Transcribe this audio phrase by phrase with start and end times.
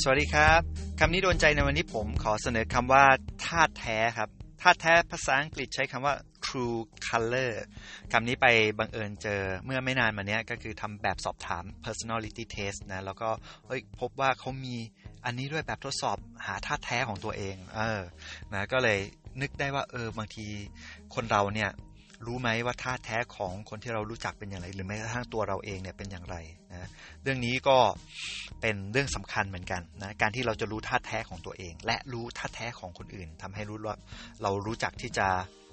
[0.00, 0.60] สวัสดีครับ
[1.00, 3.04] คำนี้โดนใจในวันนี้ผมขอเสนอคำว่า
[3.46, 4.28] ธาตุแท้ครับ
[4.62, 6.14] ธาตุแท้ภาษาอังกฤษใช้คำว่า
[6.46, 7.52] true color
[8.12, 8.46] คำนี้ไป
[8.78, 13.28] บังเอิญเจอเมื่อไม่นานมานี้ก็คือทำแบบสอบถาม personality test นะ แล้วก็
[13.66, 14.76] เฮ้ยพบว่าเขามี
[15.24, 18.02] อันนี้ด้วยแบบทดสอบหาธาตุแท้ของตัวเอง เออ
[18.52, 18.98] นะ ก็เลย
[19.40, 20.46] นึกได้ว่าเออบางที
[21.14, 21.70] คนเราเนี่ย
[22.26, 26.36] รู้ไหมว่าท่าแท้ของคนที่เรารู้จักเป็นอย่างไร หรือแม้กระทั่งตัวเราเองเนี่ยเป็นอย่างไร
[26.72, 26.88] นะ
[27.22, 27.78] เรื่องนี้ก็
[28.60, 33.96] เป็นเรื่องสำคัญเหมือนกันนะการที่เราจะรู้ท่าแท้ของตัวเอง และรู้ท่าแท้ของคนอื่นทำให้รู้ว่า
[34.42, 35.28] เรารู้จักที่จะ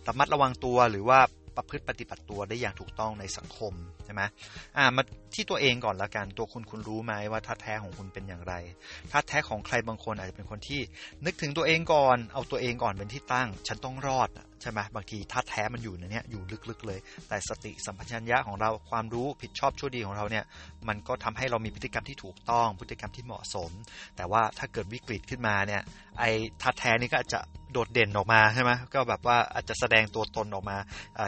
[0.07, 1.19] ระมัดระวังตัวหรือว่า
[1.59, 3.73] ประพฤติปฏิบัติตัวได้อย่างถูกต้องในสังคม
[4.05, 4.21] ใช่ไหม
[4.77, 5.03] อ่ามา
[5.35, 8.53] ที่ตัวเองก่อนละกันตัวคุณคุณรู้ไหมว่าท่าแท้ของคุณเป็นอย่างไร
[9.11, 10.81] ท่าแท้ของใครบางคนอาจจะเป็นคนที่
[11.25, 14.29] นึกถึงตัวเองก่อน เอาตัวเองก่อนเป็นที่ตั้ง ฉันต้องรอด
[14.61, 20.45] ใช่ไหมบางทีท่าแท้มันอยู่ในนี้อยู่ลึกๆเลย แต่สติสัมปชัญญะของเราความรู้ผิดชอบชั่วดีของเราเนี่ย
[20.87, 23.71] มันก็ทำให้เรามีพฤติกรรมที่ถูกต้องพฤติกรรมที่เหมาะสม
[24.17, 25.81] แต่ว่าถ้าเกิดวิกฤตขึ้นมาเนี่ย
[26.19, 26.29] ไอ้
[26.61, 27.39] ท่าแท้นี่ก็อาจจะ
[27.71, 30.77] โดดเด่นออกมาใช่ไหมก็แบบว่าอาจจะแสดงตัวตนออกมา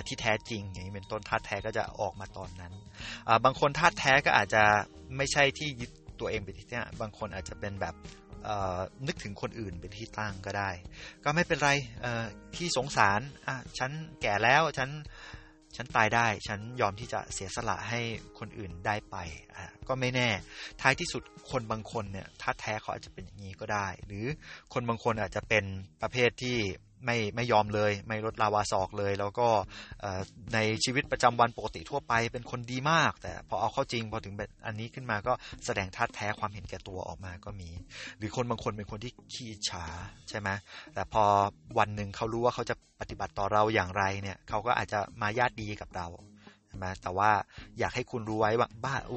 [0.08, 2.74] ที่แท้จริง อย่างนี้เป็นต้นท่าแท้ก็จะออกมาตอนนั้น
[3.46, 4.64] บางคนท่าแท้ก็อาจจะ
[5.18, 7.96] ไม่ใช่ที่ยึดตัวเองเป็นที่ตั้งบางคนอาจจะเป็นแบบ
[9.08, 10.70] นึกถึงคนอื่นเป็นที่ตั้งก็ได้
[11.24, 11.72] ก็ไม่เป็นไร
[12.56, 13.22] ที่สงสาร
[13.80, 14.90] ฉันแก่แล้วฉัน
[15.76, 18.00] ฉันตายได้ ฉันยอมที่จะเสียสละให้
[18.40, 19.16] คนอื่นได้ไป
[19.88, 20.30] ก็ไม่แน่
[20.82, 24.26] ท้ายที่สุดคนบางคนเนี่ยถ้าแท้เขาอาจจะเป็นอย่างนี้ก็ได้ หรือ
[24.74, 25.64] คนบางคนอาจจะเป็น
[26.02, 26.58] ประเภทที่
[27.06, 29.48] ไม่ไม่ยอมเลย ไม่ลดลาวาศอกเลย แล้วก็
[30.54, 35.34] ในชีวิตประจำวันปกติทั่วไปเป็นคนดีมาก แต่พอเอาเข้าจริงพอถึงแบบอันนี้ขึ้นมาก็
[35.66, 37.70] แสดงท่าแท้ความเห็นแก่ตัวออกมาก็มี
[38.18, 39.86] หรือคนบางคนเป็นคนที่ขี้ฉา
[40.30, 40.50] ใช่ไหม
[40.94, 41.24] แต่พอ
[41.78, 46.08] วันหนึ่งเขารู้ว่าเขาจะ ปฏิบัติต่อเราอย่างไรเนี่ยเขาก็อาจจะมาญาติดีกับเรา
[46.68, 47.32] ใช่ไหมแต่ว่า
[47.80, 48.68] อยากให้คุณรู้ไว้ว่า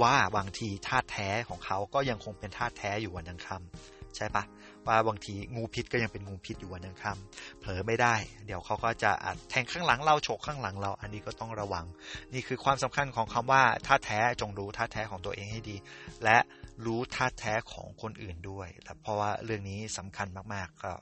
[0.03, 4.45] ว่าบางทีท่าแท้ของเขาก็ยังคงเป็นท่าแท้อยู่วันยังคำ ใช่ปะ
[4.87, 8.15] ว่าบางทีงูพิษก็ยังเป็นงูพิษอยู่วันยังคำเผลอไม่ได้
[8.47, 9.11] เดี๋ยวเขาก็จะ
[9.51, 11.85] แทงข้างหลังเราโฉกข้างหลังเรา อันนี้ก็ต้องระวัง
[12.33, 15.77] นี่คือความสำคัญของคำว่าท่าแท้จงรู้ท่าแท้ของตัวเองให้ดี
[16.25, 16.39] และ
[16.87, 18.69] รู้ท่าแท้ของคนอื่นด้วย
[19.03, 20.93] เพราะว่าเรื่องนี้สำคัญมากๆ ก็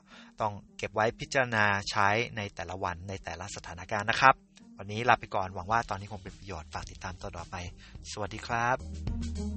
[0.41, 4.35] ต้องเก็บไว้พิจารณาใช้ในแต่ละวันในแต่ละสถานการณ์นะครับ
[4.79, 7.57] วันนี้ลาไปก่อนหวังว่าตอนนี้คงเป็นประโยชน์ฝากติดตามต่อไป
[8.13, 9.52] สวัสดีครับ